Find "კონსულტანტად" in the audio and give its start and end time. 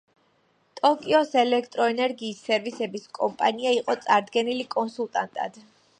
4.77-5.63